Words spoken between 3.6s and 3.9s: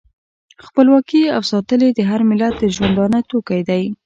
دی.